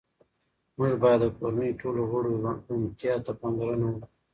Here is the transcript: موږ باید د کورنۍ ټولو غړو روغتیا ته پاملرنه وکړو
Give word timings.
موږ 0.77 0.91
باید 1.03 1.19
د 1.23 1.25
کورنۍ 1.37 1.69
ټولو 1.81 2.01
غړو 2.11 2.31
روغتیا 2.45 3.15
ته 3.25 3.31
پاملرنه 3.39 3.85
وکړو 3.89 4.07